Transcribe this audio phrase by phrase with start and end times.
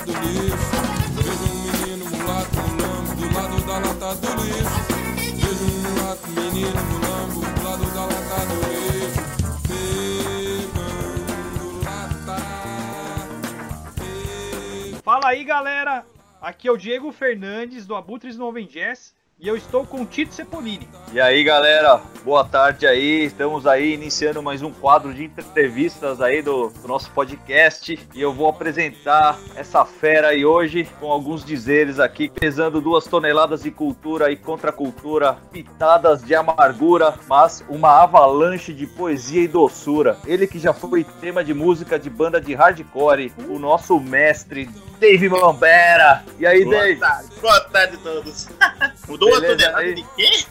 [0.00, 0.56] do lixo.
[1.14, 4.78] Vejo um menino mulato mulambo do lado da lata do lixo.
[5.36, 9.22] Vejo um mulato menino mulambo do lado da lata do lixo.
[10.78, 12.36] Pegando lata.
[15.02, 16.04] Fala aí, galera!
[16.40, 20.34] Aqui é o Diego Fernandes, do Abutres Noven Jazz, e eu estou com o Tito
[20.34, 20.88] Cepolini.
[21.12, 23.26] E aí, galera, boa tarde aí.
[23.26, 28.00] Estamos aí iniciando mais um quadro de entrevistas aí do, do, nosso podcast.
[28.14, 33.62] E eu vou apresentar essa fera aí hoje com alguns dizeres aqui, pesando duas toneladas
[33.62, 40.16] de cultura e contracultura, pitadas de amargura, mas uma avalanche de poesia e doçura.
[40.24, 44.70] Ele que já foi tema de música de banda de hardcore, o nosso mestre
[45.04, 46.24] Dave Mambera.
[46.38, 46.98] E aí, Boa Dave?
[46.98, 48.48] tarde, boa tarde a todos.
[49.06, 49.94] Mudou uma Beleza, tonelada aí?
[49.94, 50.44] de quê?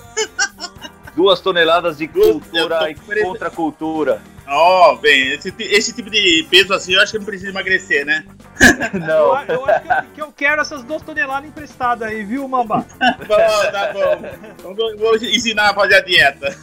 [1.15, 3.25] Duas toneladas de cultura e preso.
[3.29, 4.21] contracultura.
[4.45, 8.25] Ó, bem, esse, esse tipo de peso assim, eu acho que não precisa emagrecer, né?
[8.93, 9.43] Eu, Não.
[9.45, 12.85] eu acho que eu, que eu quero essas duas toneladas emprestadas aí, viu, Mamba?
[13.27, 14.73] Bom, tá bom.
[14.75, 16.55] Vou, vou ensinar a fazer a dieta.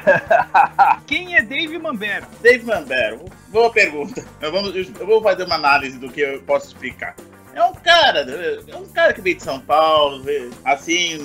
[1.06, 2.26] Quem é Dave Mambera?
[2.42, 4.24] Dave Mambero, boa pergunta.
[4.40, 7.14] Eu, vamos- eu vou fazer uma análise do que eu posso explicar.
[7.54, 8.20] É um cara,
[8.68, 10.22] é um cara que veio de São Paulo,
[10.64, 11.16] assim,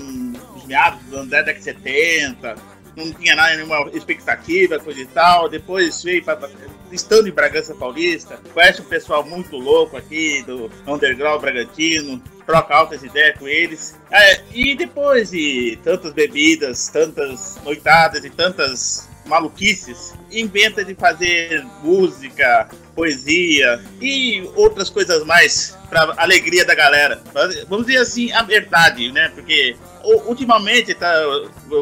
[0.54, 2.56] nos meados da década de 70,
[2.96, 5.50] não tinha nada, nenhuma expectativa, coisa e tal.
[5.50, 6.50] Depois veio para
[6.92, 13.02] estando em Bragança Paulista, conhece um pessoal muito louco aqui do Underground Bragantino, troca altas
[13.04, 13.98] ideias com eles.
[14.10, 22.70] É, e depois de tantas bebidas, tantas noitadas e tantas maluquices, inventa de fazer música,
[22.96, 27.22] poesia e outras coisas mais para alegria da galera.
[27.68, 29.30] Vamos dizer assim, a verdade, né?
[29.34, 29.76] Porque
[30.26, 31.14] ultimamente, tá,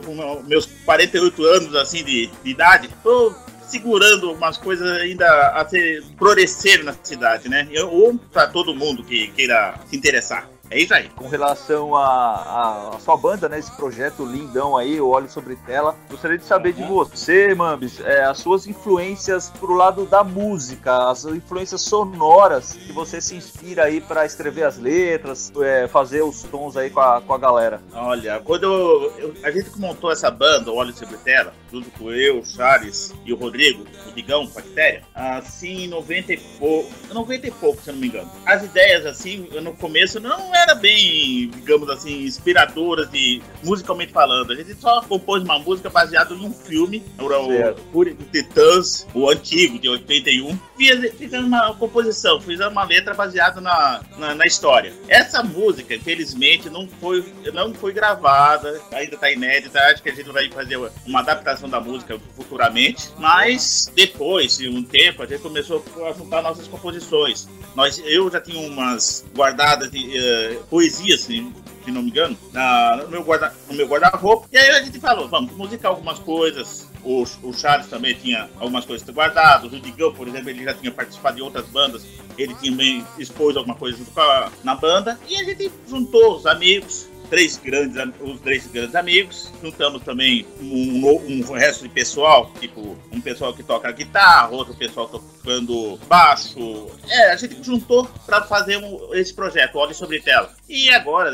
[0.06, 3.34] com meus 48 anos assim de, de idade, tô
[3.70, 7.68] segurando umas coisas ainda a ser florescer na cidade, né?
[7.84, 10.50] Ou para todo mundo que queira se interessar.
[10.72, 11.10] É isso aí.
[11.16, 13.58] com relação à sua banda, né?
[13.60, 15.96] Esse projeto lindão aí, o Olho Sobre Tela.
[16.10, 21.26] Gostaria de saber de você, Mambis, é, as suas influências pro lado da música, as
[21.26, 26.78] influências sonoras que você se inspira aí para escrever as letras, é, fazer os tons
[26.78, 27.82] aí com a, com a galera.
[27.94, 31.90] Olha, quando eu- eu- a gente que montou essa banda, o Óleo Sobre Tela, junto
[31.92, 36.92] com eu, o Charles e o Rodrigo, o Digão, Bactéria, assim, em 90 e pouco,
[37.14, 38.32] 90 e pouco, se eu não me engano.
[38.46, 44.52] As ideias, assim, no começo não era bem, digamos assim, inspiradoras de musicalmente falando.
[44.52, 47.50] A gente só compôs uma música baseada em um filme, o.
[47.92, 50.58] Fúria de Titãs, o antigo, de 81.
[50.78, 54.94] Fiz- Fizemos uma composição, fizemos uma letra baseada na, na, na história.
[55.08, 59.80] Essa música, infelizmente, não foi, não foi gravada, ainda está inédita.
[59.80, 63.10] Acho que a gente vai fazer uma adaptação da música futuramente.
[63.18, 67.48] Mas depois de um tempo, a gente começou a juntar nossas composições.
[67.76, 71.52] Nós, eu já tinha umas guardadas de eh, poesias, se,
[71.86, 73.54] se não me engano, na- no meu guarda-
[73.88, 74.48] guarda-roupa.
[74.52, 76.88] E aí a gente falou, vamos musicar algumas coisas.
[77.04, 79.72] O, o Charles também tinha algumas coisas guardadas.
[79.72, 82.06] O Digão, por exemplo, ele já tinha participado de outras bandas.
[82.38, 85.18] Ele também expôs alguma coisa junto a- na banda.
[85.28, 89.52] E a gente juntou os amigos, três grandes, os três grandes amigos.
[89.62, 95.08] Juntamos também um, um resto de pessoal, tipo um pessoal que toca guitarra, outro pessoal
[95.08, 96.88] tocando baixo.
[97.08, 100.54] É, a gente juntou para fazer um- esse projeto, Olhe Sobre Tela.
[100.68, 101.32] E agora,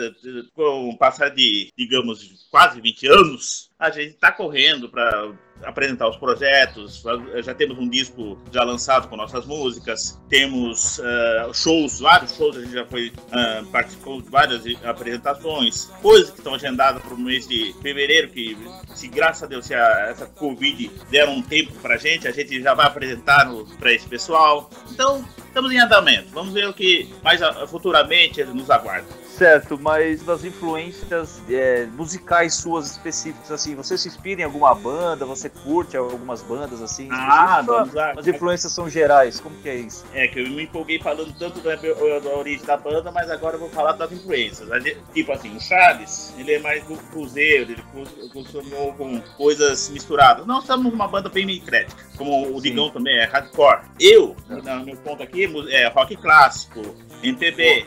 [0.53, 5.31] com o passar de, digamos, quase 20 anos, a gente está correndo para
[5.66, 7.03] apresentar os projetos.
[7.44, 10.20] Já temos um disco já lançado com nossas músicas.
[10.30, 12.58] Temos eh, shows, vários shows.
[12.58, 15.86] A gente já foi ah, participou de várias apresentações.
[16.02, 18.30] Coisas que estão agendadas para o mês de fevereiro.
[18.30, 18.58] Que,
[18.94, 22.31] se graças a Deus, se a, essa Covid der um tempo para a gente, a
[22.31, 23.50] gente já vai apresentar
[23.80, 24.70] para esse pessoal.
[24.92, 26.30] Então, estamos em andamento.
[26.31, 29.25] Vamos ver o que mais futuramente nos aguarda.
[29.38, 35.26] Certo, mas das influências é, musicais suas específicas, assim, você se inspira em alguma banda,
[35.26, 38.14] você curte algumas bandas, assim, Ah, vamos lá.
[38.18, 40.06] as influências são gerais, como que é isso?
[40.14, 43.60] É que eu me empolguei falando tanto da, da origem da banda, mas agora eu
[43.60, 44.70] vou falar das influências.
[45.14, 47.84] Tipo assim, o Charles, ele é mais do cruzeiro, ele
[48.32, 50.46] costumou com coisas misturadas.
[50.46, 52.70] Nós estamos numa banda bem eclética, como o Sim.
[52.70, 53.82] Digão também é hardcore.
[54.00, 56.82] Eu, no meu ponto aqui, é rock clássico,
[57.22, 57.86] MPB.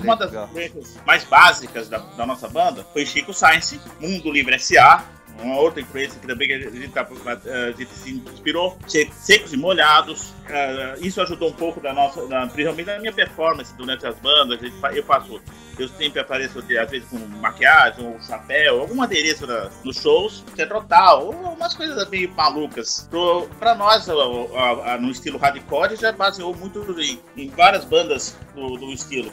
[0.00, 0.32] Uma das
[0.76, 5.04] Influências mais básicas da, da nossa banda foi Chico Science, Mundo Livre S.A.,
[5.42, 10.30] uma outra influência que também a gente, tá, a gente se inspirou, secos e molhados.
[10.30, 14.60] Uh, isso ajudou um pouco da nossa, da, principalmente da minha performance durante as bandas.
[14.60, 15.40] Gente, eu faço,
[15.78, 20.84] eu sempre apareço às vezes com maquiagem, ou chapéu, algum adereço na, nos shows, central
[20.84, 23.06] tal, umas coisas meio malucas.
[23.10, 27.84] Pro, pra nós, a, a, a, no estilo hardcore, já baseou muito em, em várias
[27.84, 29.30] bandas do, do estilo.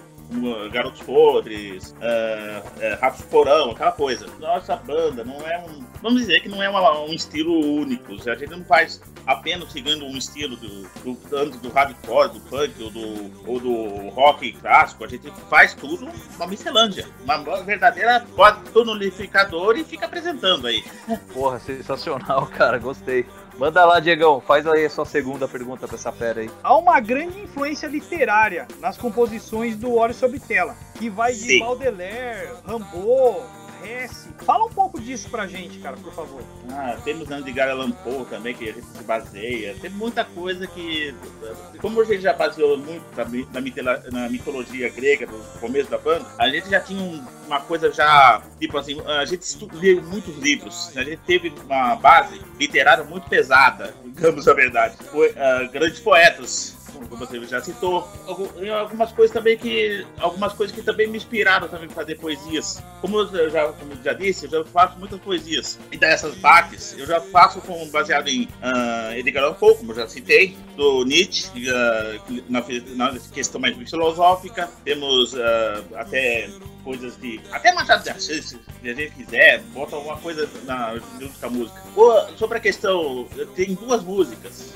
[0.71, 4.27] Garotos Podres, uh, uh, Ratos Porão, aquela coisa.
[4.39, 5.83] Nossa banda não é um.
[6.01, 8.13] Vamos dizer que não é uma, um estilo único.
[8.29, 12.83] A gente não faz apenas seguindo um estilo do, do, tanto do hardcore, do punk
[12.83, 15.03] ou do, ou do rock clássico.
[15.03, 17.07] A gente faz tudo uma miscelândia.
[17.23, 18.61] Uma verdadeira bota
[19.03, 20.83] e fica apresentando aí.
[21.33, 22.77] Porra, sensacional, cara.
[22.77, 23.25] Gostei.
[23.57, 26.49] Manda lá, Diegão, faz aí a sua segunda pergunta pra essa fera aí.
[26.63, 31.59] Há uma grande influência literária nas composições do Óleo sobre Tela, que vai de Sim.
[31.59, 33.41] Baudelaire, Rimbaud,
[34.45, 36.41] Fala um pouco disso pra gente, cara, por favor.
[36.71, 37.91] Ah, temos Edgar Allan
[38.29, 39.75] também, que a gente se baseia.
[39.81, 41.13] Tem muita coisa que.
[41.79, 43.03] Como a gente já baseou muito
[43.81, 48.41] na, na mitologia grega do começo da banda, a gente já tinha uma coisa já.
[48.59, 50.95] Tipo assim, a gente leu muitos livros.
[50.95, 54.95] A gente teve uma base literária muito pesada, digamos a verdade.
[55.11, 58.07] Foi, uh, grandes poetas como você já citou.
[58.79, 60.05] Algumas coisas também que.
[60.19, 62.81] Algumas coisas que também me inspiraram também para fazer poesias.
[63.01, 65.79] Como eu já, como já disse, eu já faço muitas poesias.
[65.91, 69.95] E dessas partes, eu já faço com, baseado em uh, Edgar Allan Poe, como eu
[69.95, 72.63] já citei, do Nietzsche, uh, na,
[72.95, 74.69] na, questão mais filosófica.
[74.83, 75.37] Temos uh,
[75.95, 76.49] até
[76.83, 77.39] coisas de.
[77.51, 78.49] Até Machado de Assis,
[78.81, 81.83] se a gente quiser, bota alguma coisa na, junto com a música.
[81.95, 84.73] Ou, sobre a questão, tem duas músicas,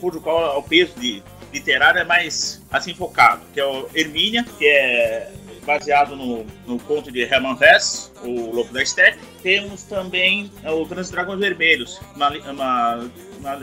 [0.00, 4.66] cujo qual o peso de literário é mais assim focado, que é o Hermínia, que
[4.66, 5.32] é
[5.64, 9.18] baseado no, no conto de Hermann Hesse, o Lobo da Steppe.
[9.42, 13.56] Temos também é, o Grandes Dragões Vermelhos, uma, uma, uma,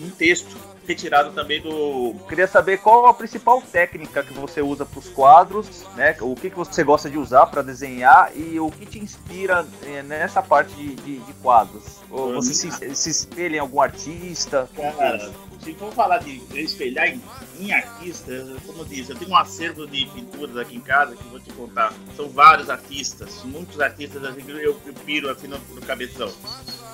[0.00, 0.56] um texto
[0.88, 2.14] retirado também do.
[2.28, 6.16] Queria saber qual a principal técnica que você usa para os quadros, né?
[6.20, 10.02] O que, que você gosta de usar para desenhar e o que te inspira é,
[10.02, 12.00] nessa parte de, de, de quadros?
[12.10, 14.68] Ou você se, se espelha em algum artista?
[14.74, 17.20] Cara, se for falar de espelhar em,
[17.58, 21.24] em artistas, como eu disse, eu tenho um acervo de pinturas aqui em casa que
[21.24, 21.92] vou te contar.
[22.16, 26.32] São vários artistas, muitos artistas assim, eu, eu piro assim no, no cabeção.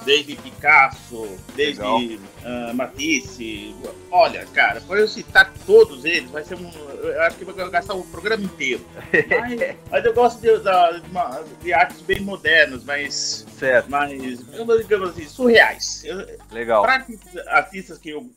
[0.05, 3.75] Desde Picasso, desde uh, Matisse.
[4.11, 6.71] Olha, cara, para eu citar todos eles, vai ser um.
[7.03, 8.85] Eu acho que vai gastar o programa inteiro.
[9.31, 13.47] Mas, mas eu gosto de, de, de, artes bem modernas, mas.
[13.59, 13.91] Certo.
[13.91, 16.03] Mas, digamos assim, surreais.
[16.05, 16.83] Eu, Legal.
[16.83, 17.07] Para
[17.47, 18.31] artistas que eu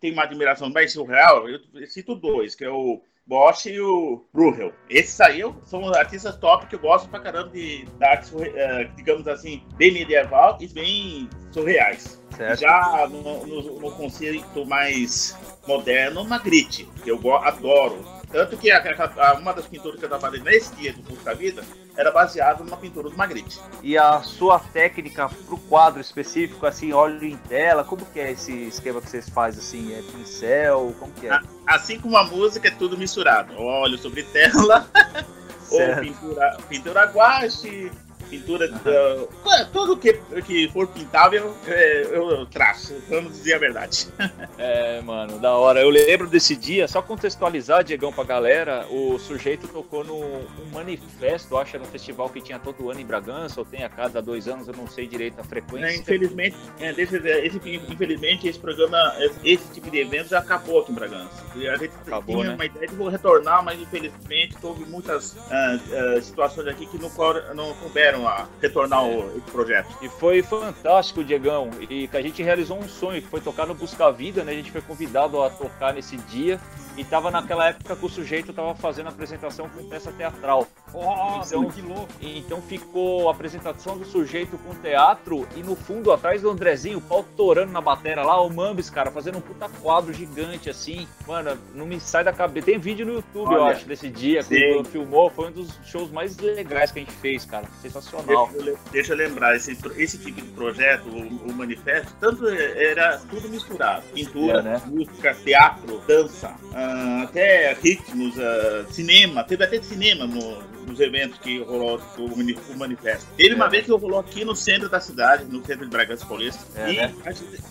[0.00, 4.72] tem uma admiração mais surreal, eu cito dois, que é o Bosch e o Bruegel.
[4.88, 9.28] Esses aí são artistas top que eu gosto pra caramba de, de arte, uh, digamos
[9.28, 12.22] assim, bem medieval e bem surreais.
[12.34, 12.60] Certo.
[12.60, 15.36] Já no, no, no, conceito mais
[15.66, 18.02] moderno, Magritte, que eu adoro.
[18.30, 18.82] Tanto que a,
[19.16, 21.62] a, uma das pinturas que eu trabalhei nesse dia do curso da vida
[21.98, 23.60] era baseada numa pintura do Magritte.
[23.82, 28.30] E a sua técnica para o quadro específico, assim, óleo em tela, como que é
[28.30, 31.40] esse esquema que vocês fazem, assim, é pincel, como que é?
[31.66, 33.52] Assim como a música, é tudo misturado.
[33.60, 34.88] Óleo sobre tela,
[35.72, 37.90] ou pintura, pintura guache,
[38.28, 39.28] pintura, uh,
[39.72, 44.08] tudo que, que for pintável, é, eu traço, vamos dizer a verdade.
[44.58, 45.80] é, mano, da hora.
[45.80, 51.56] Eu lembro desse dia, só contextualizar, Diegão, pra galera, o sujeito tocou no um manifesto,
[51.56, 54.68] acho, um festival que tinha todo ano em Bragança, ou tem a cada dois anos,
[54.68, 55.86] eu não sei direito a frequência.
[55.86, 59.14] É, infelizmente, é, esse, esse, infelizmente, esse programa,
[59.44, 61.44] esse tipo de evento já acabou aqui em Bragança.
[61.54, 62.54] A gente acabou, tinha né?
[62.54, 67.10] uma ideia de retornar, mas infelizmente houve muitas uh, uh, situações aqui que não,
[67.54, 69.16] não couberam a retornar é.
[69.16, 69.88] o, esse projeto.
[70.02, 71.70] E foi fantástico, Diegão.
[71.88, 74.52] E que a gente realizou um sonho, que foi tocar no Busca Vida, né?
[74.52, 76.58] A gente foi convidado a tocar nesse dia.
[76.98, 80.66] E tava naquela época que o sujeito tava fazendo apresentação com peça teatral.
[80.92, 82.08] Oh, então, que louco.
[82.20, 87.00] Então ficou a apresentação do sujeito com teatro e no fundo, atrás do Andrezinho, o
[87.00, 91.06] pau torando na bateria lá, o Mambis, cara, fazendo um puta quadro gigante assim.
[91.24, 92.66] Mano, não me sai da cabeça.
[92.66, 95.30] Tem vídeo no YouTube, Olha, eu acho, desse dia, que filmou.
[95.30, 97.66] Foi um dos shows mais legais que a gente fez, cara.
[97.80, 98.48] Sensacional.
[98.52, 103.18] Deixa eu, deixa eu lembrar, esse, esse tipo de projeto, o, o, manifesto, tanto era
[103.30, 104.02] tudo misturado.
[104.12, 104.82] Pintura, é, né?
[104.86, 106.48] música, teatro, dança.
[106.72, 112.76] Uh, uh, até ritmos, uh, cinema, teve até cinema no, nos eventos que rolou o,
[112.78, 113.26] manifesto.
[113.36, 113.54] Teve é.
[113.54, 116.92] uma vez que rolou aqui no centro da cidade, no centro de Bragança Paulista, é,
[116.92, 117.14] e, né?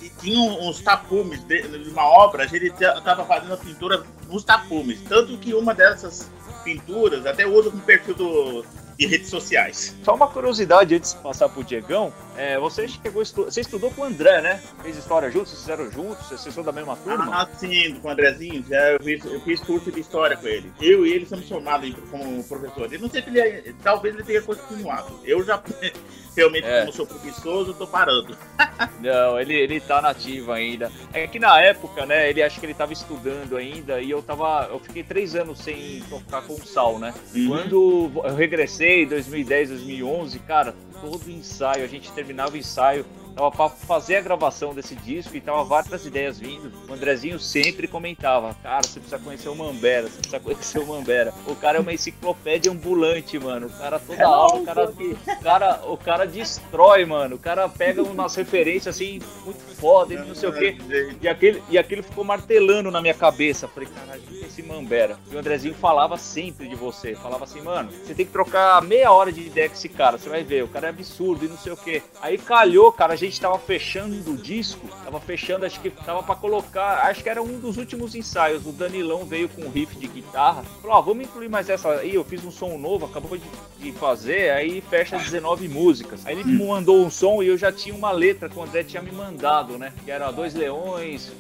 [0.02, 4.44] e, tinha uns tapumes de, de, uma obra, a gente estava fazendo a pintura nos
[4.44, 6.30] tapumes, tanto que uma dessas
[6.64, 8.66] pinturas até usa como perfil do,
[8.98, 9.96] de redes sociais.
[10.04, 13.46] Só uma curiosidade antes de passar pro Diegão, É, você chegou estu...
[13.46, 14.62] você estudou com o André, né?
[14.84, 17.42] Fez história juntos, vocês fizeram juntos, vocês são da mesma turma?
[17.42, 20.72] Ah, sim, com o Andrezinho, já eu fiz, eu fiz curso de história com ele.
[20.80, 22.94] Eu e ele somos formados como professor.
[22.94, 25.20] Eu não sei se ele, talvez ele tenha continuado.
[25.24, 25.62] Eu já
[26.38, 26.82] realmente, é.
[26.82, 28.38] como sou preguiçoso, tô parando.
[29.02, 30.92] Não, ele, ele tá nativo ainda.
[31.12, 34.68] É que na época, né, ele acho que ele tava estudando ainda e eu tava.
[34.72, 37.14] Eu fiquei três anos sem tocar com o Sal, né?
[37.36, 37.48] Uhum.
[37.48, 43.06] Quando eu regressei em 2010, 2011, cara, todo ensaio, a gente terminava o ensaio
[43.38, 46.72] Tava pra fazer a gravação desse disco e tava várias ideias vindo.
[46.90, 51.32] O Andrezinho sempre comentava: Cara, você precisa conhecer o Mambera, você precisa conhecer o Mambera.
[51.46, 53.68] O cara é uma enciclopédia ambulante, mano.
[53.68, 57.36] O cara toda é aula, o cara, o cara, o cara destrói, mano.
[57.36, 60.76] O cara pega umas referências assim, muito foda e não sei o quê.
[61.22, 63.68] E aquele, e aquele ficou martelando na minha cabeça.
[63.68, 65.16] Falei, caralho, é esse Mambera?
[65.32, 67.14] E o Andrezinho falava sempre de você.
[67.14, 70.28] Falava assim, mano, você tem que trocar meia hora de ideia com esse cara, você
[70.28, 70.64] vai ver.
[70.64, 72.02] O cara é absurdo e não sei o quê.
[72.20, 76.24] Aí calhou, cara, a gente gente tava fechando o disco, tava fechando, acho que tava
[76.24, 78.66] para colocar, acho que era um dos últimos ensaios.
[78.66, 82.16] O Danilão veio com um riff de guitarra, falou: oh, vamos incluir mais essa aí.
[82.16, 83.46] Eu fiz um som novo, acabou de,
[83.80, 86.26] de fazer, aí fecha 19 músicas.
[86.26, 88.84] Aí ele me mandou um som e eu já tinha uma letra que o André
[88.84, 89.94] tinha me mandado, né?
[90.04, 91.32] Que era Dois Leões,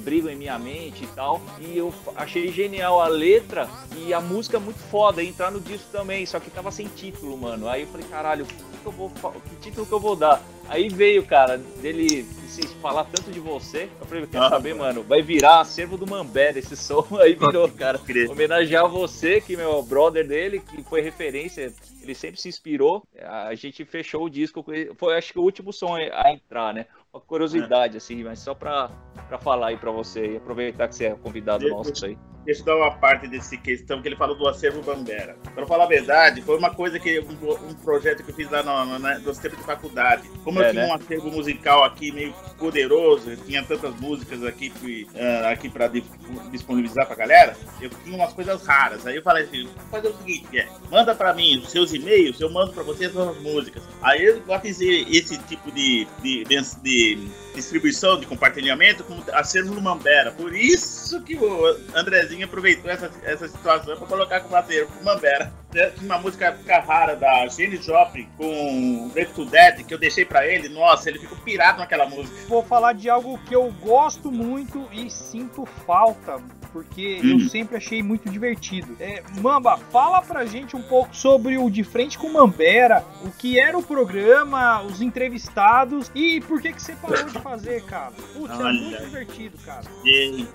[0.00, 1.40] Brigam em Minha Mente e tal.
[1.60, 6.26] E eu achei genial a letra e a música muito foda, entrar no disco também,
[6.26, 7.68] só que tava sem título, mano.
[7.68, 10.42] Aí eu falei: caralho, que, que, eu vou, que título que eu vou dar?
[10.68, 12.26] Aí veio, cara, dele
[12.62, 13.88] se falar tanto de você.
[14.00, 15.02] Eu falei, quer ah, saber, mano?
[15.02, 17.04] Vai virar acervo do Mambera esse som.
[17.20, 18.00] Aí virou, cara.
[18.30, 23.02] Homenagear você, que meu brother dele, que foi referência, ele sempre se inspirou.
[23.20, 24.64] A gente fechou o disco.
[24.96, 26.86] Foi, acho que o último som a entrar, né?
[27.12, 27.96] Uma curiosidade, é.
[27.98, 28.90] assim, mas só pra,
[29.28, 32.16] pra falar aí pra você e aproveitar que você é convidado nosso aí.
[32.44, 35.36] Deixa eu dar uma parte desse questão que ele falou do acervo Bambera.
[35.54, 38.62] Para falar a verdade, foi uma coisa que um, um projeto que eu fiz lá
[38.62, 40.28] no, no, no, nos tempos de faculdade.
[40.42, 40.92] Como é, eu tinha né?
[40.92, 44.72] um acervo musical aqui meio poderoso, eu tinha tantas músicas aqui,
[45.14, 45.90] uh, aqui para
[46.50, 49.06] disponibilizar para galera, eu tinha umas coisas raras.
[49.06, 52.38] Aí eu falei assim, vou fazer o seguinte, é, manda para mim os seus e-mails,
[52.40, 53.82] eu mando para você as suas músicas.
[54.02, 60.32] Aí eu batizei esse tipo de, de, de, de distribuição, de compartilhamento com acervo Mambera.
[60.32, 65.52] Por isso que o Andrezinho aproveitou essa, essa situação para colocar como acervo Mambera.
[65.72, 66.56] Tinha uma música
[66.86, 70.68] rara da Jenny Joplin com Break to Dead que eu deixei para ele.
[70.68, 72.34] Nossa, ele ficou pirado naquela música.
[72.48, 76.40] Vou falar de algo que eu gosto muito e sinto falta
[76.74, 77.38] porque hum.
[77.38, 78.96] eu sempre achei muito divertido.
[78.98, 83.60] É, Mamba, fala pra gente um pouco sobre o De Frente com Mambera, o que
[83.60, 88.12] era o programa, os entrevistados e por que, que você parou de fazer, cara.
[88.34, 89.84] Putz, é muito divertido, cara.
[90.04, 90.48] Gente,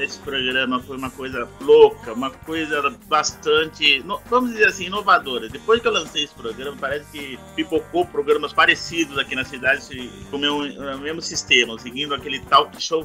[0.00, 4.00] esse programa foi uma coisa louca, uma coisa bastante,
[4.30, 5.48] vamos dizer assim, inovadora.
[5.48, 9.74] Depois que eu lancei esse programa, parece que pipocou programas parecidos aqui na cidade
[10.30, 13.04] com o mesmo, mesmo sistema, seguindo aquele talk show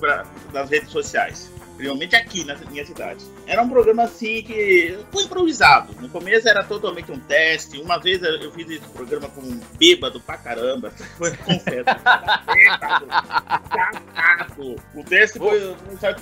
[0.53, 3.23] das redes sociais principalmente aqui na minha cidade.
[3.47, 5.95] Era um programa assim que foi improvisado.
[6.01, 7.79] No começo era totalmente um teste.
[7.79, 10.91] Uma vez eu fiz esse programa com um bêbado pra caramba.
[11.17, 11.85] Foi confesso.
[14.59, 15.59] o teste foi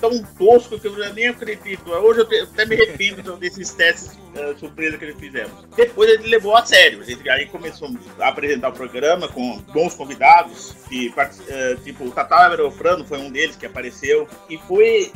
[0.00, 1.90] tão tosco que eu nem acredito.
[1.90, 5.52] Hoje eu até me arrependo desses testes uh, surpresa que eles fizemos.
[5.76, 7.00] Depois ele levou a sério.
[7.00, 7.90] A gente aí começou
[8.20, 10.76] a apresentar o programa com bons convidados.
[10.90, 14.28] E, uh, tipo, o Tata Aerofrano foi um deles que apareceu.
[14.48, 15.12] E foi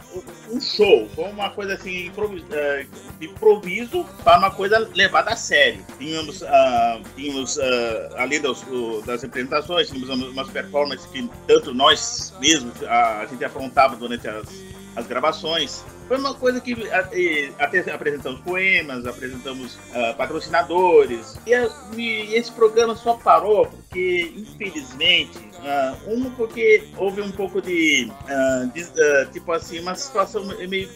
[0.50, 2.86] um show, foi uma coisa assim, improviso, uh,
[3.20, 5.84] improviso para uma coisa levada a sério.
[5.98, 6.46] Tínhamos, uh,
[7.16, 7.60] tínhamos uh,
[8.16, 8.64] além das,
[9.06, 14.48] das apresentações, tínhamos umas performances que tanto nós mesmos a, a gente aprontava durante as,
[14.96, 15.84] as gravações.
[16.12, 16.76] Foi uma coisa que
[17.88, 21.38] apresentamos poemas, apresentamos uh, patrocinadores.
[21.46, 21.52] E,
[21.96, 29.32] e, esse programa só parou porque, infelizmente, uh, porque houve um pouco de, uh, de
[29.32, 30.86] tipo assim, uma situação meio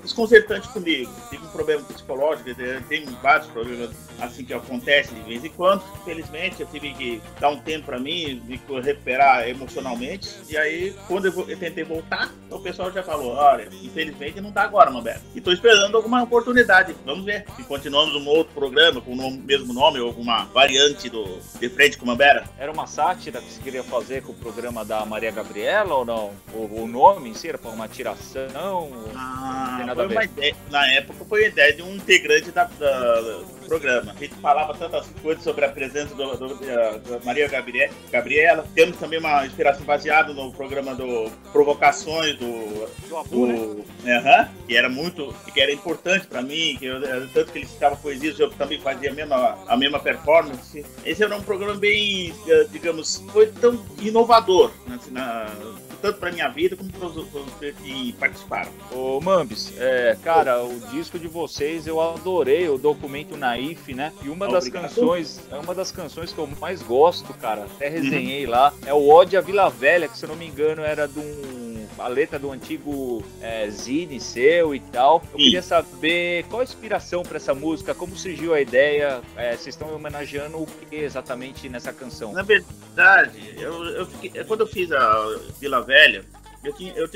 [0.00, 1.12] desconcertante comigo.
[1.28, 2.48] Tive um problema psicológico,
[2.88, 5.82] tem vários problemas assim que acontecem de vez em quando.
[6.00, 10.30] Infelizmente, eu tive que dar um tempo para mim, me recuperar emocionalmente.
[10.48, 14.62] E aí, quando eu, eu tentei voltar, o pessoal já falou: olha, infelizmente não tá
[14.62, 15.22] agora, Roberto.
[15.34, 16.94] E tô esperando alguma oportunidade.
[17.04, 17.44] Vamos ver.
[17.56, 21.98] Se continuamos um outro programa com o mesmo nome ou alguma variante do De Frente
[21.98, 22.44] com Mambera.
[22.58, 26.32] Era uma sátira que você queria fazer com o programa da Maria Gabriela ou não?
[26.52, 28.90] O, o nome em si era para uma tiração?
[29.16, 34.12] Ah, foi uma ideia, na época foi a ideia de um integrante da, da programa.
[34.12, 38.66] A gente falava tantas coisas sobre a presença do, do, da Maria Gabriela, Gabriela.
[38.74, 42.86] Temos também uma inspiração baseada no programa do Provocações do.
[43.08, 43.54] Do Abu, né?
[43.54, 45.34] do uhum, que era muito.
[45.52, 49.10] que era importante pra mim, que eu, tanto que ele citava poesias, eu também fazia
[49.10, 50.84] a mesma, a mesma performance.
[51.04, 55.50] Esse era um programa bem, eh, digamos, foi tão inovador né, assim, na,
[56.04, 58.70] tanto para minha vida como para os que participaram.
[58.92, 64.12] Ô Mambis, é, cara, o disco de vocês eu adorei, o documento Naif, né?
[64.22, 64.82] E uma das Obrigado.
[64.82, 67.62] canções, é uma das canções que eu mais gosto, cara.
[67.62, 68.74] Até resenhei lá.
[68.84, 71.63] É o Ode à Vila Velha, que se eu não me engano era de um
[71.98, 75.22] a letra do antigo é, Zine seu e tal.
[75.32, 75.44] Eu Sim.
[75.44, 79.94] queria saber qual a inspiração para essa música, como surgiu a ideia, é, vocês estão
[79.94, 82.32] homenageando o que exatamente nessa canção?
[82.32, 86.24] Na verdade, eu, eu fiquei- quando eu fiz a Vila Velha,
[86.64, 87.06] eu tinha, eu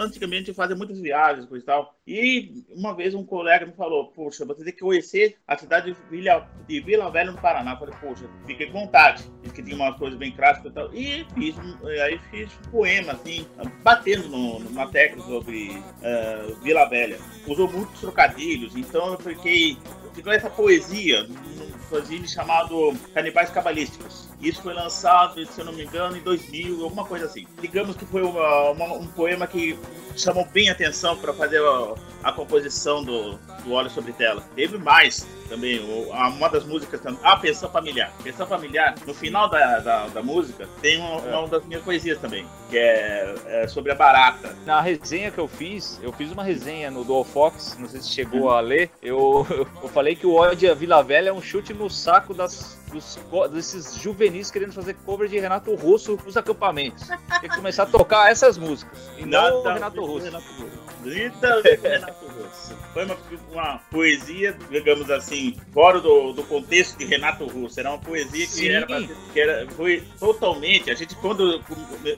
[0.00, 1.94] antigamente eu fazia muitas viagens e tal.
[2.06, 5.96] E uma vez um colega me falou, poxa, você tem que conhecer a cidade de
[6.10, 7.72] Vila, de Vila Velha no Paraná.
[7.72, 9.24] Eu falei, poxa, fiquei com vontade.
[9.42, 10.94] Disse que tinha umas coisas bem clássicas e tal.
[10.94, 13.46] E fiz, um- aí fiz um poema, assim,
[13.82, 17.18] batendo no, numa tecla sobre eh, Vila Velha.
[17.46, 19.76] Usou muitos trocadilhos, então eu fiquei.
[20.14, 24.30] Ficou essa poesia num fanzine chamado Canibais Cabalísticos.
[24.46, 27.46] Isso foi lançado, se eu não me engano, em 2000, alguma coisa assim.
[27.60, 29.76] Digamos que foi uma- uma- um poema que
[30.16, 34.42] chamou bem atenção para fazer a, a composição do, do Óleo sobre Tela.
[34.54, 35.78] Teve mais também,
[36.10, 38.12] uma das músicas, a Pensão Familiar.
[38.22, 42.46] Pensão Familiar, no final da, da, da música, tem uma, uma das minhas poesias também,
[42.70, 44.56] que é, é sobre a barata.
[44.64, 48.10] Na resenha que eu fiz, eu fiz uma resenha no Dual Fox, não sei se
[48.10, 48.90] chegou a ler.
[49.02, 49.46] Eu,
[49.82, 53.18] eu falei que o Ode à Vila Velha é um chute no saco das, dos,
[53.52, 57.08] desses juvenis querendo fazer cover de Renato Russo nos acampamentos.
[57.40, 58.98] Tem que começar a tocar essas músicas.
[59.18, 59.30] E não
[59.62, 60.26] Nada a Renato Russo.
[60.26, 60.86] Renato Russo.
[61.82, 62.76] Renato Russo.
[62.92, 63.16] Foi uma,
[63.52, 67.78] uma poesia, digamos assim, fora do, do contexto de Renato Russo.
[67.78, 68.68] Era uma poesia que, Sim.
[68.70, 68.86] era,
[69.32, 70.90] que era, foi totalmente.
[70.90, 71.62] A gente, quando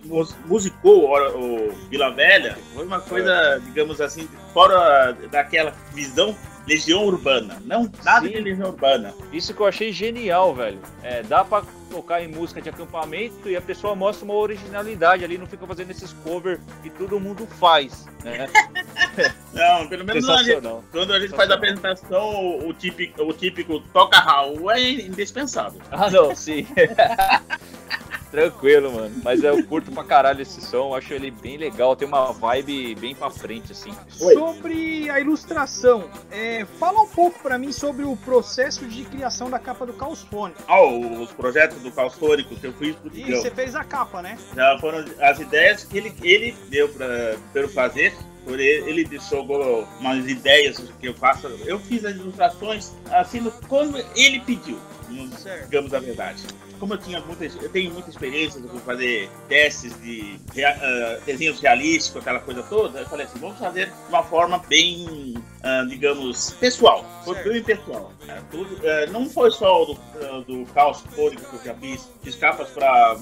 [0.05, 6.35] mus- musicou o, o Vila Velha, foi uma coisa, digamos assim, fora daquela visão
[6.69, 7.61] legião urbana.
[7.65, 8.35] Não, nada Sim.
[8.35, 9.15] de legião urbana.
[9.33, 10.79] Isso que eu achei genial, velho.
[11.03, 15.39] É, dá pra tocar em música de acampamento e a pessoa mostra uma originalidade ali,
[15.39, 18.47] não fica fazendo esses cover que todo mundo faz, né?
[19.53, 20.61] Não, pelo menos a gente,
[20.93, 25.81] quando a gente faz a apresentação, o, o típico, o típico toca Raul é indispensável.
[25.91, 26.65] Ah, não, sim.
[28.31, 29.15] Tranquilo, mano.
[29.23, 33.15] Mas eu curto pra caralho esse som, acho ele bem legal, tem uma vibe bem
[33.15, 33.93] pra frente, assim.
[34.21, 34.35] Oi.
[34.35, 39.59] Sobre a ilustração, é, fala um pouco pra mim sobre o processo de criação da
[39.59, 40.55] capa do Caos Fone.
[40.67, 44.21] Ah, os projetos do Caos Tônico que eu fiz pro E você fez a capa,
[44.23, 44.39] né?
[44.55, 48.15] Já foram as ideias que ele, ele deu pra, pra eu fazer.
[48.45, 51.49] Por ele, ele jogou umas ideias que eu faço.
[51.67, 54.79] Eu fiz as ilustrações assim como ele pediu.
[55.65, 56.45] digamos a verdade.
[56.79, 61.61] Como eu tinha muita, eu tenho muita experiência de fazer testes de rea- ah, desenhos
[61.61, 66.51] realísticos, aquela coisa toda, eu falei assim, vamos fazer de uma forma bem, ah, digamos,
[66.53, 67.05] pessoal.
[67.25, 67.49] Foi Certo.
[67.51, 68.13] bem pessoal.
[68.29, 71.75] Ah, tudo, ah, não foi só o do, ah, do Caos Fônico que eu já
[71.75, 73.17] fiz, fiz capas para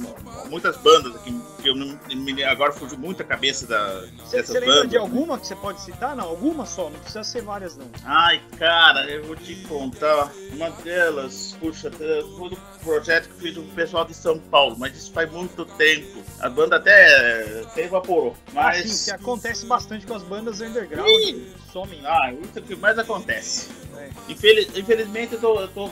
[0.51, 4.61] muitas bandas aqui, que eu não, me- agora fugiu muito a cabeça da, dessas você
[4.61, 4.91] lembra bandas.
[4.91, 6.15] de alguma que você pode citar?
[6.15, 7.87] Não, alguma só, não precisa ser várias não.
[8.05, 10.31] Ai, cara, eu vou te contar.
[10.53, 14.77] Uma delas, puxa, foi do projeto que eu fiz com o pessoal de São Paulo,
[14.79, 16.23] mas isso faz muito tempo.
[16.41, 18.37] A banda até, até evaporou.
[18.53, 18.85] Mas.
[18.85, 21.53] Assim, que acontece bastante com as bandas underground, Ih!
[21.73, 22.01] somem.
[22.05, 23.69] Ah, isso é o que mais acontece.
[23.97, 24.11] É.
[24.29, 25.91] Infeliz- infelizmente, eu tô, eu tô,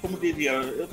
[0.00, 0.88] como dizia, eu,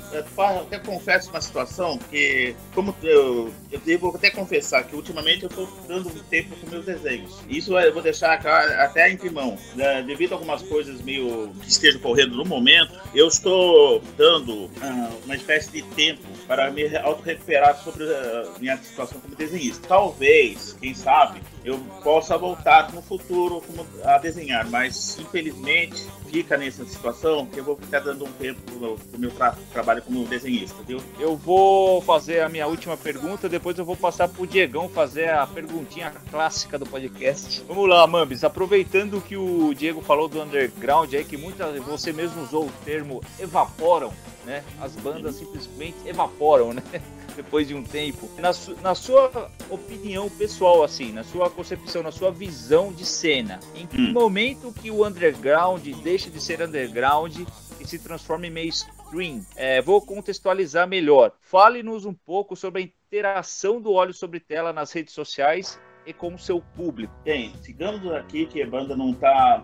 [0.60, 5.66] até confesso uma situação que, como eu, eu devo até confessar que ultimamente eu tô
[5.88, 7.40] dando tempo com meus desenhos.
[7.48, 9.58] Isso eu vou deixar até em primão.
[9.74, 15.10] né, devido a algumas coisas meio que estejam correndo no momento, eu estou dando ah,
[15.24, 19.88] uma espécie de tempo para me auto-recuperar sobre a minha situação como desenhista.
[19.88, 23.62] Talvez, quem sabe, eu possa voltar no futuro
[24.04, 28.98] a desenhar, mas infelizmente fica nessa situação que eu vou ficar dando um tempo meu,
[29.10, 31.00] pro meu tra- trabalho como desenhista, viu?
[31.18, 35.46] Eu vou fazer a minha última pergunta, depois eu vou passar pro Diegão fazer a
[35.46, 37.64] perguntinha clássica do podcast.
[37.66, 38.44] Vamos lá, Mambis.
[38.44, 43.22] Aproveitando que o Diego falou do underground aí, que muitas você mesmo usou o termo
[43.40, 44.12] evaporam,
[44.44, 44.64] né?
[44.80, 46.82] As bandas simplesmente evaporam, né?
[47.36, 48.28] Depois de um tempo.
[48.38, 53.58] Na, su- na sua opinião pessoal, assim, na sua concepção, na sua visão de cena,
[53.74, 54.12] em que Hum.
[54.12, 57.34] momento que o underground deixa de ser underground
[57.80, 59.44] e se transforma em mainstream?
[59.56, 61.32] É, vou contextualizar melhor.
[61.40, 66.34] Fale-nos um pouco sobre a interação do óleo sobre tela nas redes sociais e com
[66.34, 67.14] o seu público.
[67.24, 69.62] Bem, digamos aqui que a banda não está.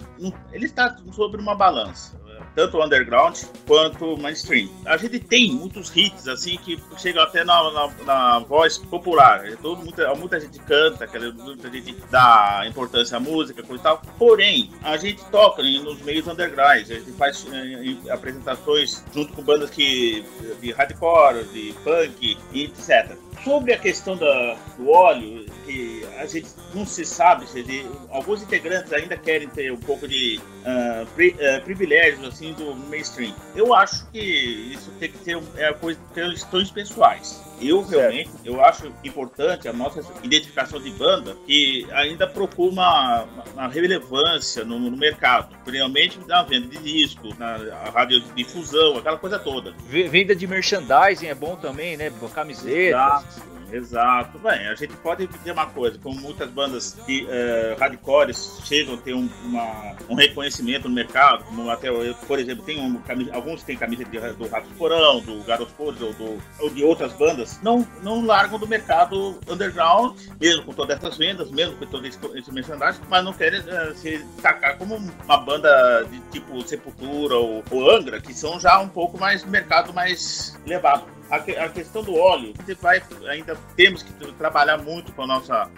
[0.52, 2.18] Ele está sobre uma balança.
[2.54, 4.68] Tanto underground quanto mainstream.
[4.84, 9.42] A gente tem muitos hits assim que chegam até na, na, na voz popular.
[9.62, 14.02] Todo, muita, muita gente canta, muita gente dá importância à música, coisa e tal.
[14.18, 19.70] Porém, a gente toca nos meios underground, a gente faz eh, apresentações junto com bandas
[19.70, 20.24] que,
[20.60, 23.16] de hardcore, de punk, etc.
[23.48, 27.64] Sobre a questão da, do óleo, que a gente não se sabe, se
[28.10, 33.34] alguns integrantes ainda querem ter um pouco de uh, pri, uh, privilégios assim do mainstream.
[33.56, 37.42] Eu acho que isso tem que ter é, coisa, questões pessoais.
[37.60, 43.68] Eu realmente eu acho importante a nossa identificação de banda que ainda procura uma, uma
[43.68, 47.56] relevância no, no, mercado, principalmente na venda de disco, na
[47.92, 49.72] radiodifusão, aquela coisa toda.
[49.88, 52.12] Venda de merchandising é bom também, né?
[52.34, 52.76] Camisetas.
[52.76, 53.57] Exato.
[53.72, 54.38] Exato.
[54.38, 58.98] Bem, a gente pode dizer uma coisa, como muitas bandas de uh, hardcores chegam a
[58.98, 61.88] ter um, uma, um reconhecimento no mercado, como até,
[62.26, 63.00] por exemplo, tem um,
[63.32, 67.60] alguns têm camisa de, do Rato Porão, do Garotos Cores ou, ou de outras bandas,
[67.62, 72.18] não, não largam do mercado underground, mesmo com todas essas vendas, mesmo com todo esse,
[72.34, 77.62] esse merchandising, mas não querem uh, se destacar como uma banda de tipo Sepultura ou,
[77.70, 82.14] ou Angra, que são já um pouco mais mercado mais elevado a, a, questão do
[82.16, 85.70] óleo, você vai ainda temos que trabalhar muito com nossa,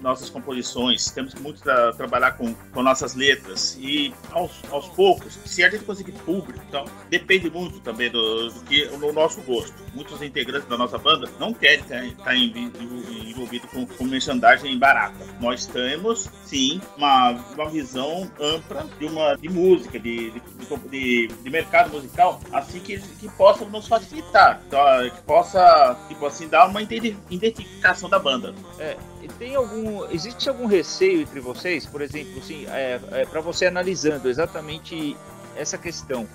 [0.00, 5.38] nossas composições, temos que muito tra trabalhar com, com nossas letras e aos, aos poucos,
[5.44, 9.74] se a gente conseguir público, então depende muito também do, do que do nosso gosto.
[9.94, 15.24] Muitos integrantes da nossa banda não querem estar, estar envolvido com, com merchandising barata.
[15.40, 20.42] Nós temos sim uma, uma visão ampla de uma de música, de, de,
[20.90, 24.60] de, de mercado musical, assim que, que possa nos facilitar.
[24.66, 24.80] Então,
[25.14, 28.54] que possa, tipo assim, dar uma identificação da banda.
[28.78, 28.96] É,
[29.38, 34.28] tem algum, existe algum receio entre vocês, por exemplo, assim, é, é para você analisando
[34.28, 35.16] exatamente
[35.56, 36.26] essa questão,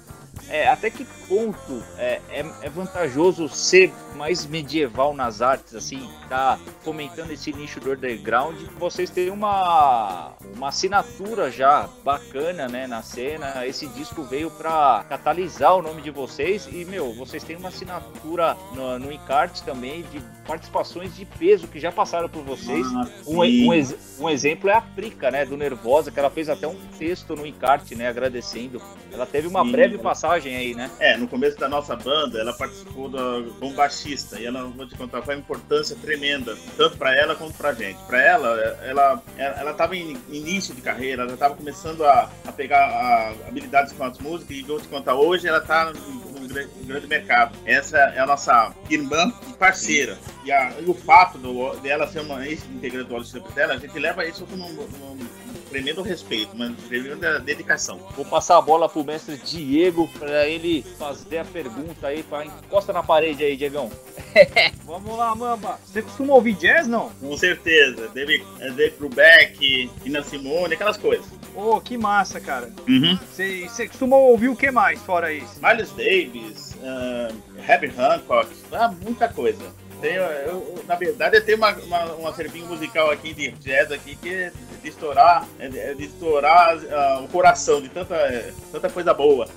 [0.48, 6.58] é, até que ponto é, é, é, vantajoso ser mais medieval nas artes, assim, tá
[6.82, 8.56] fomentando esse nicho do underground?
[8.78, 13.66] Vocês têm uma, uma assinatura já bacana, né, na cena.
[13.66, 18.56] Esse disco veio para catalisar o nome de vocês e, meu, vocês têm uma assinatura
[18.74, 22.86] no, no encarte também de participações de peso que já passaram por vocês.
[22.88, 26.68] Ah, um, um, um, exemplo é a Prica, né, do Nervosa, que ela fez até
[26.68, 28.82] um texto no encarte, né, agradecendo.
[29.12, 29.72] Ela teve uma sim.
[29.72, 30.90] breve passagem aí, né?
[31.00, 34.96] É, no começo da nossa banda, ela participou do, como baixista e ela, vou te
[34.96, 37.98] contar, foi uma importância tremenda, tanto para ela quanto pra gente.
[38.04, 38.50] Para ela,
[38.84, 43.94] ela ela estava em início de carreira, ela estava começando a, a pegar a, habilidades
[43.94, 45.92] com as músicas e vou te contar, hoje ela está
[46.50, 47.58] no, no, grande mercado.
[47.66, 50.18] Essa é a nossa irmã e parceira.
[50.44, 53.98] E, a, e o fato do, dela ser uma ex-integrante do Olhos dela, a gente
[53.98, 55.18] leva isso com um, um,
[55.70, 58.00] tremendo respeito, uma tremenda dedicação.
[58.16, 62.46] Vou passar a bola pro mestre Diego para ele fazer a pergunta aí, pra...
[62.46, 63.92] encosta na parede aí, Diegão.
[64.84, 65.80] Vamos lá, Mamba.
[65.86, 67.10] Você costuma ouvir jazz, não?
[67.20, 68.08] Com certeza.
[68.10, 68.44] Deve,
[68.76, 71.39] Dave Brubeck, Ina Simone, aquelas coisas.
[71.56, 72.72] Oh, que massa, cara.
[72.86, 73.88] Você uhum.
[73.88, 75.60] costuma ouvir o que mais fora isso?
[75.62, 77.36] Miles Davis, uh,
[77.68, 79.64] Herbie Hancock, ah, muita coisa.
[80.02, 84.16] Tenho, eu, na verdade, eu tenho uma, uma, uma servinha musical aqui de jazz aqui
[84.16, 88.16] que é de estourar, é de estourar uh, o coração de tanta,
[88.72, 89.48] tanta coisa boa.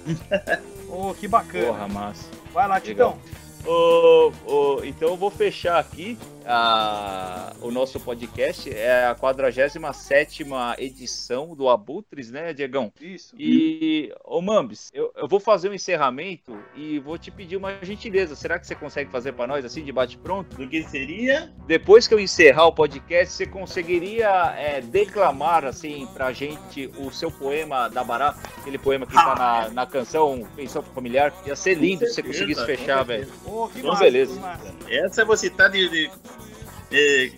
[0.90, 1.66] oh, que bacana.
[1.66, 2.28] Porra, massa.
[2.52, 3.18] Vai lá, Tigão.
[3.64, 8.72] Oh, oh, então eu vou fechar aqui a, o nosso podcast.
[8.72, 10.44] É a 47
[10.78, 12.92] edição do Abutres, né, Diegão?
[13.00, 13.34] Isso.
[13.38, 18.34] E, ô Mambis, eu, eu vou fazer um encerramento e vou te pedir uma gentileza.
[18.34, 20.56] Será que você consegue fazer para nós, assim, de bate-pronto?
[20.56, 21.52] Do que seria?
[21.66, 27.30] Depois que eu encerrar o podcast, você conseguiria é, declamar, assim, pra gente o seu
[27.30, 28.36] poema da Bará?
[28.58, 31.32] Aquele poema que ah, tá na, na canção Pensão Familiar.
[31.46, 33.28] Ia ser lindo se você conseguisse fechar, velho.
[33.44, 34.40] Oh, então, beleza.
[34.88, 36.10] Essa você tá de, de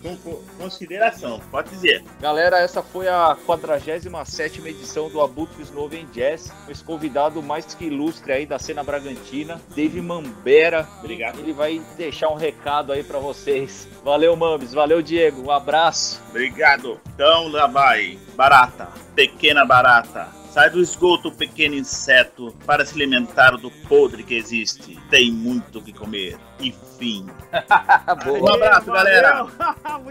[0.03, 0.17] com,
[0.59, 2.05] consideração, pode dizer.
[2.21, 7.75] Galera, essa foi a 47 edição do Abutres Novo em Jazz, com esse convidado mais
[7.75, 10.89] que ilustre aí da cena Bragantina, Dave Mambera.
[10.99, 11.39] Obrigado.
[11.39, 13.89] Ele vai deixar um recado aí para vocês.
[14.05, 16.23] Valeu, Mambis, valeu, Diego, um abraço.
[16.31, 17.01] Obrigado.
[17.15, 23.73] Então, lá vai, barata, pequena barata Sai do esgoto, pequeno inseto, para se alimentar do
[23.89, 24.97] podre que existe.
[25.11, 26.39] Tem muito o que comer.
[26.61, 27.27] E fim.
[28.41, 29.05] um abraço, valeu.
[29.05, 29.47] galera.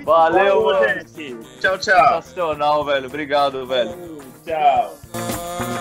[0.03, 1.37] valeu, bom, gente.
[1.61, 2.21] Tchau, tchau.
[2.21, 3.07] Sensacional, velho.
[3.07, 4.17] Obrigado, velho.
[4.45, 5.72] Tchau.